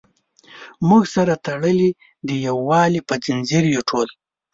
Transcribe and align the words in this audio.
موږ 0.87 1.03
سره 1.15 1.33
تړلي 1.45 1.89
د 2.27 2.29
یووالي 2.47 3.01
په 3.07 3.13
زنځیر 3.25 3.63
یو 3.75 3.81
ټول. 3.89 4.07